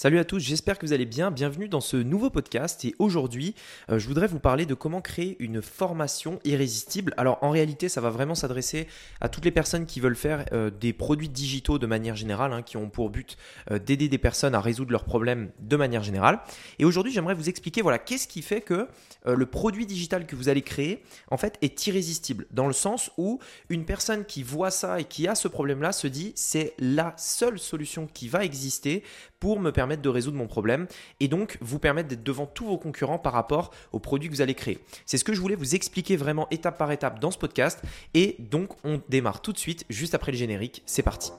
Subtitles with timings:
[0.00, 1.32] Salut à tous, j'espère que vous allez bien.
[1.32, 3.56] Bienvenue dans ce nouveau podcast et aujourd'hui,
[3.90, 7.12] euh, je voudrais vous parler de comment créer une formation irrésistible.
[7.16, 8.86] Alors en réalité, ça va vraiment s'adresser
[9.20, 12.62] à toutes les personnes qui veulent faire euh, des produits digitaux de manière générale, hein,
[12.62, 13.36] qui ont pour but
[13.72, 16.38] euh, d'aider des personnes à résoudre leurs problèmes de manière générale.
[16.78, 18.86] Et aujourd'hui, j'aimerais vous expliquer voilà qu'est-ce qui fait que
[19.26, 21.02] le produit digital que vous allez créer
[21.32, 25.26] en fait est irrésistible dans le sens où une personne qui voit ça et qui
[25.26, 29.02] a ce problème-là se dit c'est la seule solution qui va exister
[29.40, 30.86] pour me permettre de résoudre mon problème
[31.20, 34.42] et donc vous permettre d'être devant tous vos concurrents par rapport aux produits que vous
[34.42, 34.78] allez créer.
[35.06, 37.82] C'est ce que je voulais vous expliquer vraiment étape par étape dans ce podcast
[38.14, 40.82] et donc on démarre tout de suite juste après le générique.
[40.86, 41.32] C'est parti.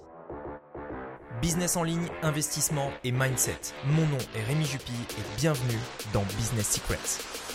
[1.41, 3.73] Business en ligne, investissement et mindset.
[3.85, 5.79] Mon nom est Rémi Jupy et bienvenue
[6.11, 7.48] dans Business Secrets.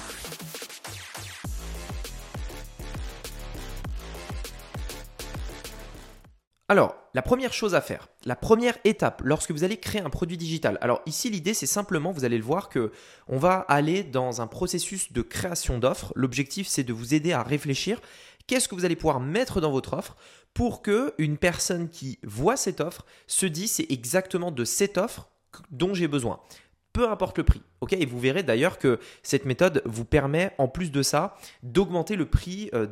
[6.74, 10.36] Alors, la première chose à faire, la première étape lorsque vous allez créer un produit
[10.36, 10.76] digital.
[10.80, 12.90] Alors ici l'idée c'est simplement, vous allez le voir que
[13.28, 16.12] on va aller dans un processus de création d'offres.
[16.16, 18.00] L'objectif c'est de vous aider à réfléchir
[18.48, 20.16] qu'est-ce que vous allez pouvoir mettre dans votre offre
[20.52, 25.28] pour que une personne qui voit cette offre se dise c'est exactement de cette offre
[25.70, 26.40] dont j'ai besoin
[26.94, 27.60] peu importe le prix.
[27.80, 27.92] ok?
[27.92, 32.24] Et vous verrez d'ailleurs que cette méthode vous permet, en plus de ça, d'augmenter le
[32.24, 32.86] prix euh,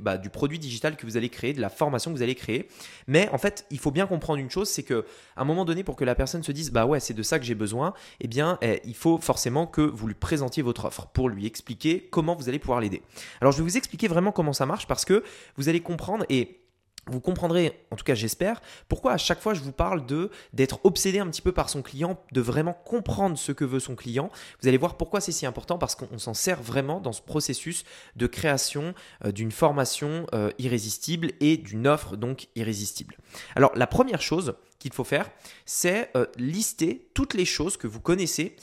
[0.00, 2.68] bah, du produit digital que vous allez créer, de la formation que vous allez créer.
[3.08, 5.04] Mais en fait, il faut bien comprendre une chose, c'est que
[5.36, 7.40] à un moment donné, pour que la personne se dise, bah ouais, c'est de ça
[7.40, 11.08] que j'ai besoin, eh bien, eh, il faut forcément que vous lui présentiez votre offre
[11.08, 13.02] pour lui expliquer comment vous allez pouvoir l'aider.
[13.40, 15.24] Alors, je vais vous expliquer vraiment comment ça marche parce que
[15.56, 16.61] vous allez comprendre et
[17.06, 20.78] vous comprendrez, en tout cas j'espère, pourquoi à chaque fois je vous parle de d'être
[20.84, 24.30] obsédé un petit peu par son client, de vraiment comprendre ce que veut son client.
[24.60, 27.84] Vous allez voir pourquoi c'est si important parce qu'on s'en sert vraiment dans ce processus
[28.14, 28.94] de création
[29.24, 33.16] euh, d'une formation euh, irrésistible et d'une offre donc irrésistible.
[33.56, 35.28] Alors la première chose qu'il faut faire,
[35.66, 38.56] c'est euh, lister toutes les choses que vous connaissez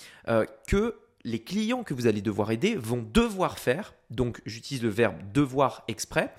[0.67, 5.17] que les clients que vous allez devoir aider vont devoir faire, donc j'utilise le verbe
[5.33, 6.33] devoir exprès,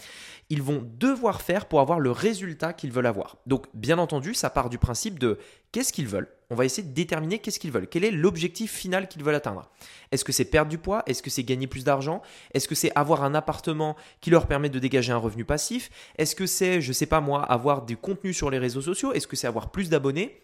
[0.48, 3.36] ils vont devoir faire pour avoir le résultat qu'ils veulent avoir.
[3.46, 5.38] Donc bien entendu, ça part du principe de
[5.72, 6.28] qu'est-ce qu'ils veulent.
[6.52, 7.86] On va essayer de déterminer qu'est-ce qu'ils veulent.
[7.86, 9.70] Quel est l'objectif final qu'ils veulent atteindre?
[10.10, 11.04] Est-ce que c'est perdre du poids?
[11.06, 12.22] Est-ce que c'est gagner plus d'argent?
[12.54, 15.90] Est-ce que c'est avoir un appartement qui leur permet de dégager un revenu passif?
[16.18, 19.12] Est-ce que c'est, je sais pas moi, avoir du contenu sur les réseaux sociaux?
[19.12, 20.40] Est-ce que c'est avoir plus d'abonnés?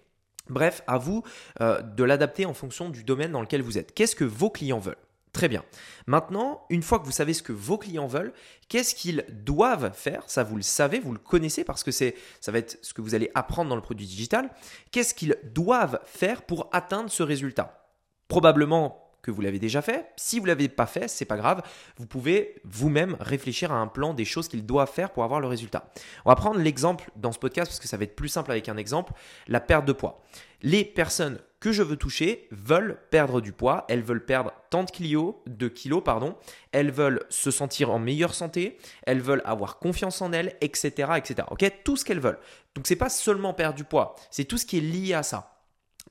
[0.49, 1.23] Bref, à vous
[1.61, 3.95] euh, de l'adapter en fonction du domaine dans lequel vous êtes.
[3.95, 4.97] Qu'est-ce que vos clients veulent?
[5.33, 5.65] Très bien.
[6.07, 8.33] Maintenant, une fois que vous savez ce que vos clients veulent,
[8.69, 10.23] qu'est-ce qu'ils doivent faire?
[10.29, 13.03] Ça, vous le savez, vous le connaissez parce que c'est, ça va être ce que
[13.03, 14.49] vous allez apprendre dans le produit digital.
[14.93, 17.87] Qu'est-ce qu'ils doivent faire pour atteindre ce résultat?
[18.29, 20.07] Probablement que vous l'avez déjà fait.
[20.17, 21.63] Si vous l'avez pas fait, c'est pas grave.
[21.97, 25.49] Vous pouvez vous-même réfléchir à un plan des choses qu'il doit faire pour avoir le
[25.49, 25.91] résultat.
[26.25, 28.69] On va prendre l'exemple dans ce podcast parce que ça va être plus simple avec
[28.69, 29.13] un exemple,
[29.49, 30.23] la perte de poids.
[30.63, 34.91] Les personnes que je veux toucher veulent perdre du poids, elles veulent perdre tant de
[34.91, 36.37] kilos, de kilos pardon,
[36.71, 41.49] elles veulent se sentir en meilleure santé, elles veulent avoir confiance en elles, etc., etc.
[41.51, 42.39] Ok, tout ce qu'elles veulent.
[42.77, 45.56] Donc c'est pas seulement perdre du poids, c'est tout ce qui est lié à ça.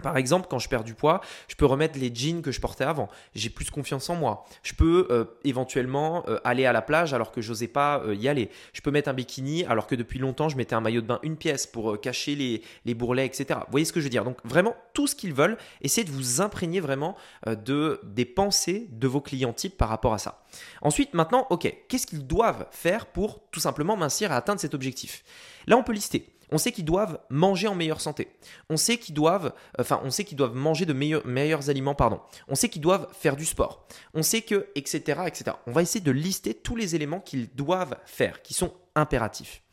[0.06, 2.84] Par exemple, quand je perds du poids, je peux remettre les jeans que je portais
[2.84, 3.10] avant.
[3.34, 4.46] J'ai plus confiance en moi.
[4.62, 8.28] Je peux euh, éventuellement euh, aller à la plage alors que j'osais pas euh, y
[8.28, 8.52] aller.
[8.74, 11.20] Je peux mettre un bikini alors que depuis longtemps je mettais un maillot de bain
[11.24, 13.62] une pièce pour cacher les, les, bourrelets, etc.
[13.62, 14.24] Vous voyez ce que je veux dire?
[14.24, 17.16] Donc vraiment tout ce qu'ils veulent, essayez de vous imprégner vraiment
[17.48, 20.46] de des pensées de vos clients types par rapport à ça.
[20.84, 25.24] Ensuite, maintenant, ok, qu'est-ce qu'ils doivent faire pour tout simplement mincir et atteindre cet objectif?
[25.66, 26.35] Là, on peut lister.
[26.52, 28.30] On sait qu'ils doivent manger en meilleure santé.
[28.70, 32.22] On sait qu'ils doivent, enfin, on sait qu'ils doivent manger de meilleurs, aliments, pardon.
[32.48, 33.88] On sait qu'ils doivent faire du sport.
[34.14, 35.58] On sait que, etc., etc.
[35.68, 39.64] On va essayer de lister tous les éléments qu'ils doivent faire, qui sont impératifs.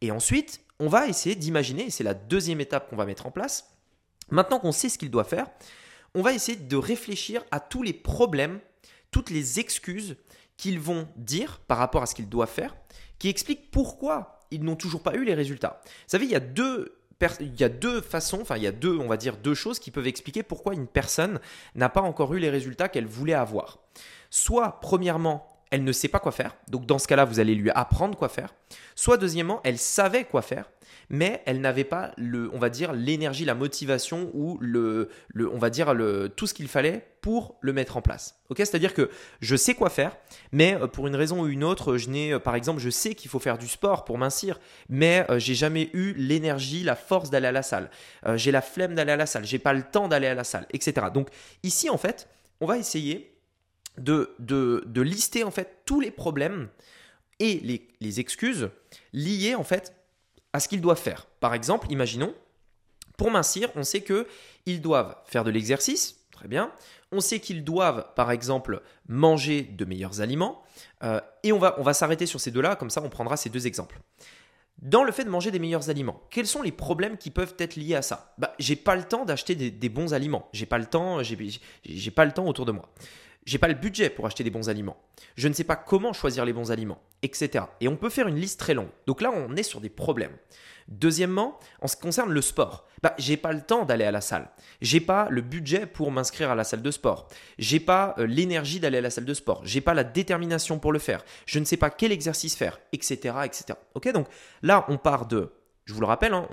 [0.00, 3.30] Et ensuite, on va essayer d'imaginer, et c'est la deuxième étape qu'on va mettre en
[3.30, 3.76] place.
[4.30, 5.46] Maintenant qu'on sait ce qu'ils doivent faire,
[6.14, 8.60] on va essayer de réfléchir à tous les problèmes,
[9.10, 10.16] toutes les excuses
[10.56, 12.76] qu'ils vont dire par rapport à ce qu'ils doivent faire,
[13.18, 15.80] qui expliquent pourquoi ils n'ont toujours pas eu les résultats.
[15.84, 16.98] Vous savez, il y a deux
[17.40, 19.78] il y a deux façons, enfin il y a deux, on va dire deux choses
[19.78, 21.40] qui peuvent expliquer pourquoi une personne
[21.74, 23.78] n'a pas encore eu les résultats qu'elle voulait avoir.
[24.30, 27.70] Soit premièrement, elle ne sait pas quoi faire, donc dans ce cas-là, vous allez lui
[27.70, 28.54] apprendre quoi faire.
[28.94, 30.70] Soit deuxièmement, elle savait quoi faire,
[31.08, 35.58] mais elle n'avait pas le, on va dire l'énergie, la motivation ou le, le on
[35.58, 38.38] va dire le, tout ce qu'il fallait pour le mettre en place.
[38.50, 39.10] Ok, c'est-à-dire que
[39.40, 40.16] je sais quoi faire,
[40.52, 43.14] mais euh, pour une raison ou une autre, je n'ai, euh, par exemple, je sais
[43.14, 44.60] qu'il faut faire du sport pour mincir,
[44.90, 47.90] mais euh, j'ai jamais eu l'énergie, la force d'aller à la salle.
[48.34, 50.66] j'ai la flemme d'aller à la salle, j'ai pas le temps d'aller à la salle,
[50.72, 51.06] etc.
[51.12, 51.28] Donc
[51.62, 52.28] ici, en fait,
[52.60, 53.34] on va essayer
[53.98, 56.68] de, de, de lister en fait tous les problèmes
[57.40, 58.70] et les, les excuses
[59.12, 59.94] liées en fait
[60.54, 61.26] à ce qu'ils doivent faire.
[61.40, 62.32] Par exemple, imaginons
[63.18, 66.72] Pour mincir, on sait qu'ils doivent faire de l'exercice, très bien.
[67.12, 70.62] On sait qu'ils doivent, par exemple, manger de meilleurs aliments.
[71.02, 73.50] Euh, et on va, on va s'arrêter sur ces deux-là, comme ça on prendra ces
[73.50, 74.00] deux exemples.
[74.82, 77.76] Dans le fait de manger des meilleurs aliments, quels sont les problèmes qui peuvent être
[77.76, 78.34] liés à ça?
[78.38, 80.48] Bah, J'ai pas le temps d'acheter des, bons aliments.
[80.52, 82.88] J'ai pas le temps, j'ai pas le temps autour de moi.
[83.44, 84.96] J'ai pas le budget pour acheter des bons aliments.
[85.36, 87.66] Je ne sais pas comment choisir les bons aliments, etc.
[87.80, 88.88] Et on peut faire une liste très longue.
[89.06, 90.36] Donc là, on est sur des problèmes.
[90.88, 94.20] Deuxièmement, en ce qui concerne le sport, bah, j'ai pas le temps d'aller à la
[94.20, 94.50] salle.
[94.80, 97.28] J'ai pas le budget pour m'inscrire à la salle de sport.
[97.58, 99.62] J'ai pas euh, l'énergie d'aller à la salle de sport.
[99.64, 101.24] J'ai pas la détermination pour le faire.
[101.46, 103.78] Je ne sais pas quel exercice faire, etc., etc.
[103.94, 104.26] Ok, donc
[104.62, 105.52] là, on part de
[105.86, 106.46] je vous le rappelle, hein,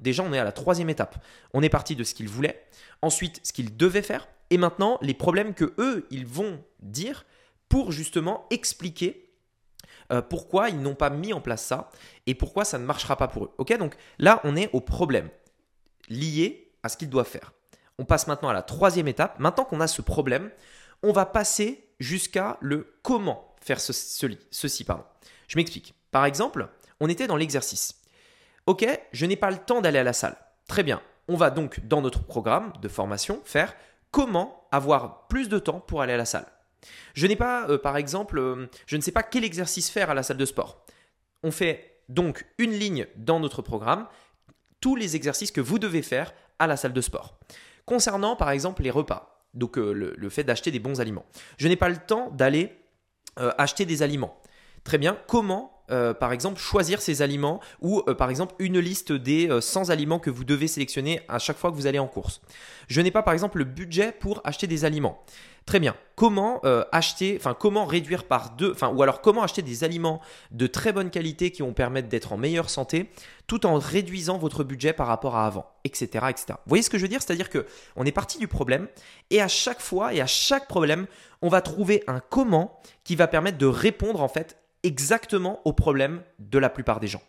[0.00, 1.24] déjà on est à la troisième étape.
[1.54, 2.64] On est parti de ce qu'ils voulaient,
[3.00, 7.24] ensuite ce qu'ils devaient faire, et maintenant les problèmes que eux ils vont dire
[7.68, 9.26] pour justement expliquer
[10.12, 11.90] euh, pourquoi ils n'ont pas mis en place ça
[12.26, 13.54] et pourquoi ça ne marchera pas pour eux.
[13.58, 15.30] Ok, donc là, on est au problème
[16.08, 17.52] lié à ce qu'ils doivent faire.
[17.98, 19.38] On passe maintenant à la troisième étape.
[19.38, 20.50] Maintenant qu'on a ce problème,
[21.02, 24.84] on va passer jusqu'à le comment faire ceci.
[24.84, 25.04] Pardon.
[25.48, 25.94] Je m'explique.
[26.10, 26.68] Par exemple,
[27.00, 28.02] on était dans l'exercice.
[28.66, 30.36] Ok, je n'ai pas le temps d'aller à la salle.
[30.68, 31.00] Très bien.
[31.28, 33.74] On va donc dans notre programme de formation faire
[34.16, 36.46] comment avoir plus de temps pour aller à la salle.
[37.12, 40.14] Je n'ai pas, euh, par exemple, euh, je ne sais pas quel exercice faire à
[40.14, 40.86] la salle de sport.
[41.42, 44.06] On fait donc une ligne dans notre programme,
[44.80, 47.38] tous les exercices que vous devez faire à la salle de sport.
[47.84, 51.26] Concernant, par exemple, les repas, donc euh, le, fait d'acheter des bons aliments.
[51.58, 52.74] Je n'ai pas le temps d'aller
[53.58, 54.40] acheter des aliments.
[54.82, 59.90] Très bien, comment par exemple, choisir ces aliments ou par exemple une liste des 100
[59.90, 62.40] aliments que vous devez sélectionner à chaque fois que vous allez en course.
[62.88, 65.22] Je n'ai pas par exemple le budget pour acheter des aliments.
[65.66, 65.96] Très bien.
[66.14, 70.20] Comment euh, acheter, enfin comment réduire par deux, enfin ou alors comment acheter des aliments
[70.52, 73.10] de très bonne qualité qui vont permettre d'être en meilleure santé,
[73.48, 76.46] tout en réduisant votre budget par rapport à avant, etc., etc.
[76.50, 77.20] Vous voyez ce que je veux dire?
[77.20, 77.66] C'est-à-dire que
[77.96, 78.86] on est parti du problème
[79.30, 81.08] et à chaque fois et à chaque problème,
[81.42, 84.56] on va trouver un comment qui va permettre de répondre en fait
[84.86, 87.22] exactement au problème de la plupart des gens.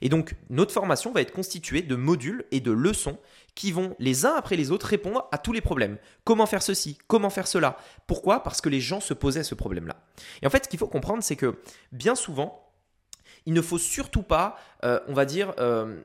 [0.00, 3.18] Et donc, notre formation va être constituée de modules et de leçons
[3.54, 5.98] qui vont les uns après les autres répondre à tous les problèmes.
[6.24, 6.98] Comment faire ceci?
[7.06, 7.76] Comment faire cela?
[8.06, 8.42] Pourquoi?
[8.42, 9.96] Parce que les gens se posaient ce problème-là.
[10.42, 11.60] Et en fait, ce qu'il faut comprendre, c'est que
[11.92, 12.72] bien souvent,
[13.46, 16.00] il ne faut surtout pas, euh, on va dire, euh,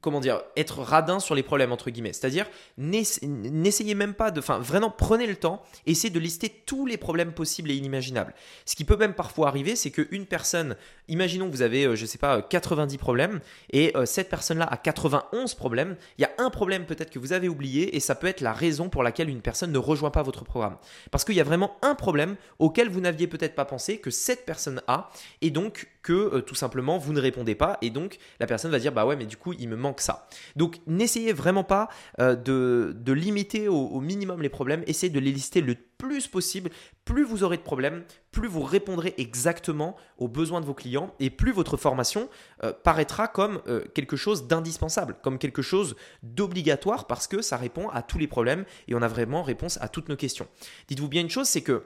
[0.00, 2.12] comment dire, être radin sur les problèmes, entre guillemets.
[2.12, 2.46] C'est-à-dire,
[2.76, 4.40] n'essayez même pas de.
[4.40, 8.34] Enfin, vraiment, prenez le temps, essayez de lister tous les problèmes possibles et inimaginables.
[8.64, 10.76] Ce qui peut même parfois arriver, c'est qu'une personne,
[11.08, 13.40] imaginons que vous avez, euh, je ne sais pas, 90 problèmes,
[13.70, 15.96] et euh, cette personne-là a 91 problèmes.
[16.18, 18.52] Il y a un problème peut-être que vous avez oublié, et ça peut être la
[18.52, 20.76] raison pour laquelle une personne ne rejoint pas votre programme.
[21.10, 24.44] Parce qu'il y a vraiment un problème auquel vous n'aviez peut-être pas pensé, que cette
[24.44, 25.10] personne a,
[25.40, 28.78] et donc que euh, tout simplement vous ne répondez pas et donc la personne va
[28.78, 30.26] dire bah ouais mais du coup il me manque ça.
[30.56, 35.60] Donc n'essayez vraiment pas euh, de, limiter au, minimum les problèmes, essayez de les lister
[35.60, 36.70] le plus possible.
[37.04, 41.28] Plus vous aurez de problèmes, plus vous répondrez exactement aux besoins de vos clients et
[41.28, 42.30] plus votre formation
[42.64, 43.60] euh, paraîtra comme
[43.92, 48.64] quelque chose d'indispensable, comme quelque chose d'obligatoire parce que ça répond à tous les problèmes
[48.86, 50.48] et on a vraiment réponse à toutes nos questions.
[50.88, 51.84] Dites-vous bien une chose, c'est que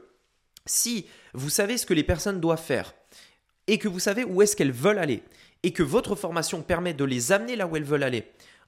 [0.65, 2.95] si vous savez ce que les personnes doivent faire
[3.67, 5.23] et que vous savez où est-ce qu'elles veulent aller
[5.63, 8.25] et que votre formation permet de les amener là où elles veulent aller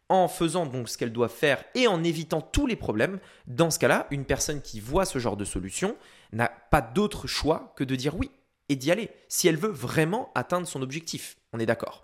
[0.08, 3.78] en faisant donc ce qu'elles doivent faire et en évitant tous les problèmes, dans ce
[3.78, 5.96] cas-là, une personne qui voit ce genre de solution
[6.32, 8.30] n'a pas d'autre choix que de dire oui
[8.68, 11.36] et d'y aller si elle veut vraiment atteindre son objectif.
[11.52, 12.03] On est d'accord?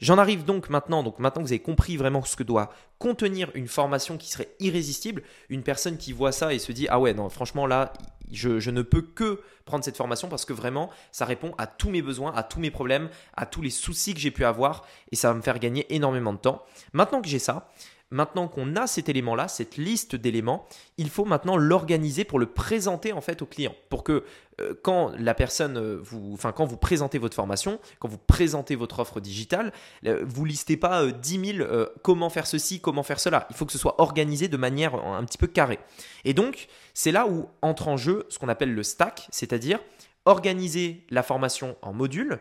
[0.00, 3.50] J'en arrive donc maintenant, donc maintenant que vous avez compris vraiment ce que doit contenir
[3.54, 7.12] une formation qui serait irrésistible, une personne qui voit ça et se dit ah ouais
[7.14, 7.92] non franchement là
[8.32, 12.02] je, ne peux que prendre cette formation parce que vraiment, ça répond à tous mes
[12.02, 15.28] besoins, à tous mes problèmes, à tous les soucis que j'ai pu avoir et ça
[15.28, 16.64] va me faire gagner énormément de temps.
[16.92, 17.70] Maintenant que j'ai ça,
[18.10, 20.66] maintenant qu'on a cet élément-là, cette liste d'éléments,
[20.98, 23.74] il faut maintenant l'organiser pour le présenter en fait au client.
[23.88, 24.24] Pour que
[24.60, 28.74] euh, quand la personne euh, vous, enfin quand vous présentez votre formation, quand vous présentez
[28.74, 29.72] votre offre digitale,
[30.06, 31.68] euh, vous listez pas 10 000
[32.02, 33.46] comment faire ceci, comment faire cela.
[33.50, 35.78] Il faut que ce soit organisé de manière un petit peu carrée.
[36.24, 39.78] Et donc c'est là où entre en jeu ce qu'on appelle le stack, c'est-à-dire
[40.24, 42.38] organiser la formation en modules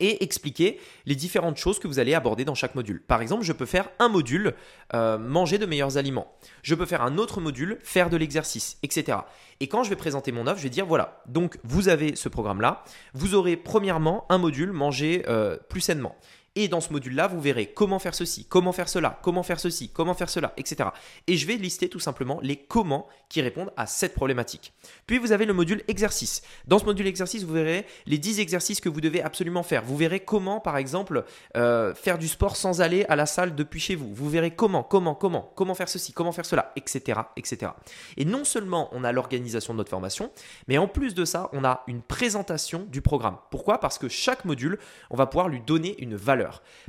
[0.00, 3.02] et expliquer les différentes choses que vous allez aborder dans chaque module.
[3.02, 4.54] Par exemple, je peux faire un module,
[4.94, 6.32] euh, manger de meilleurs aliments.
[6.62, 9.18] Je peux faire un autre module, faire de l'exercice, etc.
[9.60, 12.28] Et quand je vais présenter mon offre, je vais dire, voilà, donc vous avez ce
[12.28, 12.84] programme-là,
[13.14, 16.16] vous aurez premièrement un module, manger euh, plus sainement.
[16.54, 19.88] Et dans ce module-là, vous verrez comment faire ceci, comment faire cela, comment faire ceci,
[19.88, 20.90] comment faire cela, etc.
[21.26, 24.74] Et je vais lister tout simplement les comment qui répondent à cette problématique.
[25.06, 26.42] Puis vous avez le module exercice.
[26.66, 29.82] Dans ce module exercice, vous verrez les 10 exercices que vous devez absolument faire.
[29.82, 31.24] Vous verrez comment, par exemple,
[31.56, 34.12] euh, faire du sport sans aller à la salle depuis chez vous.
[34.14, 37.20] Vous verrez comment, comment, comment, comment faire ceci, comment faire cela, etc.
[37.36, 37.72] etc.
[38.18, 40.30] Et non seulement on a l'organisation de notre formation,
[40.68, 43.38] mais en plus de ça, on a une présentation du programme.
[43.50, 43.78] Pourquoi?
[43.78, 44.78] Parce que chaque module,
[45.08, 46.41] on va pouvoir lui donner une valeur.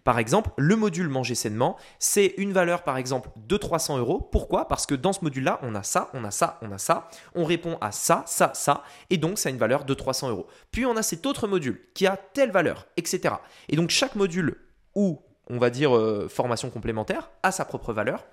[0.03, 4.19] Par exemple, le module manger sainement, c'est une valeur, par exemple, de 300 euros.
[4.19, 4.67] Pourquoi?
[4.67, 7.09] Parce que dans ce module-là, on a ça, on a ça, on a ça.
[7.35, 8.83] On répond à ça, ça, ça.
[9.09, 10.47] Et donc, ça a une valeur de 300 euros.
[10.71, 13.35] Puis, on a cet autre module qui a telle valeur, etc.
[13.69, 14.57] Et donc, chaque module
[14.95, 18.25] ou, on va dire, euh, formation complémentaire a sa propre valeur.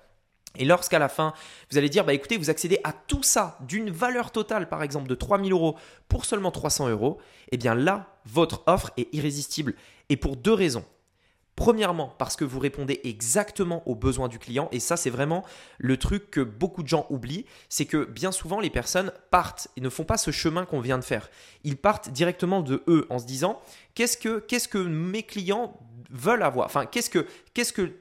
[0.57, 1.33] Et lorsqu'à la fin,
[1.69, 5.07] vous allez dire, bah écoutez, vous accédez à tout ça d'une valeur totale, par exemple,
[5.07, 5.77] de 3000 euros
[6.09, 7.19] pour seulement 300 euros,
[7.51, 9.75] eh bien là, votre offre est irrésistible.
[10.09, 10.83] Et pour deux raisons.
[11.61, 15.45] Premièrement, parce que vous répondez exactement aux besoins du client, et ça c'est vraiment
[15.77, 19.81] le truc que beaucoup de gens oublient, c'est que bien souvent les personnes partent et
[19.81, 21.29] ne font pas ce chemin qu'on vient de faire.
[21.63, 23.61] Ils partent directement de eux en se disant
[23.93, 26.65] qu'est-ce que, mes clients veulent avoir?
[26.65, 27.91] Enfin, qu'est-ce que, qu'est-ce que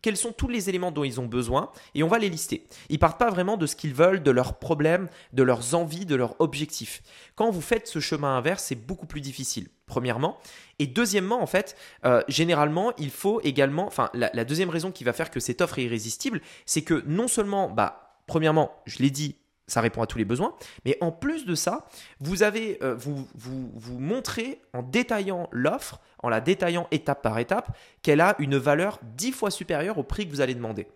[0.00, 1.72] quels sont tous les éléments dont ils ont besoin?
[1.94, 2.66] Et on va les lister.
[2.88, 6.14] Ils partent pas vraiment de ce qu'ils veulent, de leurs problèmes, de leurs envies, de
[6.14, 7.02] leurs objectifs.
[7.34, 9.68] Quand vous faites ce chemin inverse, c'est beaucoup plus difficile.
[9.90, 10.38] Premièrement,
[10.78, 15.12] et deuxièmement, en fait, euh, généralement, il faut également, enfin, la, deuxième raison qui va
[15.12, 19.34] faire que cette offre est irrésistible, c'est que non seulement, bah, premièrement, je l'ai dit,
[19.66, 20.54] ça répond à tous les besoins.
[20.84, 21.88] Mais en plus de ça,
[22.20, 27.40] vous avez, euh, vous, vous, vous montrez en détaillant l'offre, en la détaillant étape par
[27.40, 30.86] étape, qu'elle a une valeur dix fois supérieure au prix que vous allez demander.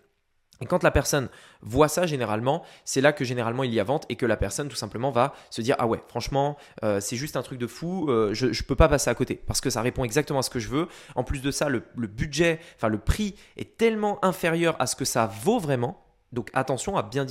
[0.60, 1.28] Et quand la personne
[1.62, 4.68] voit ça généralement, c'est là que généralement il y a vente et que la personne
[4.68, 8.08] tout simplement va se dire ah ouais franchement euh, c'est juste un truc de fou,
[8.08, 10.50] euh, je ne peux pas passer à côté parce que ça répond exactement à ce
[10.50, 10.88] que je veux.
[11.14, 15.04] En plus de ça, le, budget, enfin le prix est tellement inférieur à ce que
[15.04, 16.00] ça vaut vraiment
[16.32, 17.26] donc attention à bien,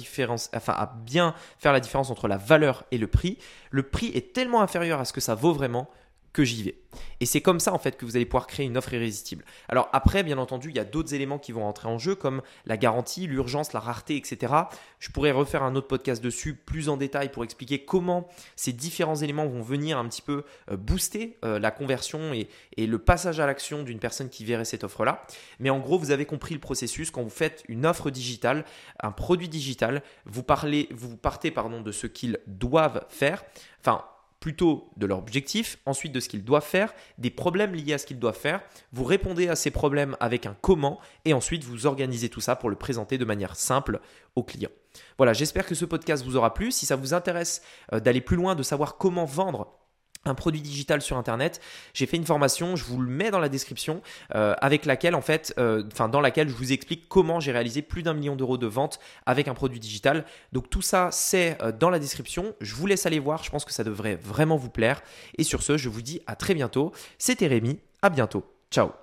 [0.56, 3.38] enfin, à bien faire la différence entre la valeur et le prix.
[3.70, 5.89] Le prix est tellement inférieur à ce que ça vaut vraiment
[6.34, 6.75] que j'y vais.
[7.20, 9.46] Et c'est comme ça en fait que vous allez pouvoir créer une offre irrésistible.
[9.70, 12.42] Alors après, bien entendu, il y a d'autres éléments qui vont rentrer en jeu comme
[12.66, 14.54] la garantie, l'urgence, la rareté, etc.
[15.00, 19.16] Je pourrais refaire un autre podcast dessus plus en détail pour expliquer comment ces différents
[19.16, 22.48] éléments vont venir un petit peu euh, booster euh, la conversion et,
[22.78, 25.25] et le passage à l'action d'une personne qui verrait cette offre-là.
[25.60, 27.12] Mais en gros, vous avez compris le processus.
[27.12, 28.66] Quand vous faites une offre digitale,
[29.02, 33.44] un produit digital, vous, parlez, vous partez pardon, de ce qu'ils doivent faire.
[33.80, 34.04] Enfin,
[34.44, 38.06] plutôt de leur objectif, ensuite de ce qu'ils doivent faire, des problèmes liés à ce
[38.06, 38.60] qu'ils doivent faire.
[38.92, 42.70] Vous répondez à ces problèmes avec un comment et ensuite vous organisez tout ça pour
[42.70, 44.02] le présenter de manière simple
[44.36, 44.70] aux clients.
[45.16, 46.74] Voilà, j'espère que ce podcast vous aura plu.
[46.74, 47.62] Si ça vous intéresse
[47.94, 49.80] euh, d'aller plus loin, de savoir comment vendre
[50.25, 51.62] un produit digital sur internet.
[51.94, 54.01] J'ai fait une formation, je vous le mets dans la description,
[54.36, 57.82] euh, avec laquelle en fait, euh, enfin dans laquelle je vous explique comment j'ai réalisé
[57.82, 60.25] plus d'un million d'euros de vente avec un produit digital.
[60.51, 62.56] Donc tout ça c'est euh, dans la description.
[62.62, 63.44] Je vous laisse aller voir.
[63.44, 65.01] Je pense que ça devrait vraiment vous plaire.
[65.38, 66.92] Et sur ce, je vous dis à très bientôt.
[67.18, 67.80] C'était Rémi.
[68.01, 68.46] À bientôt.
[68.72, 69.02] Ciao.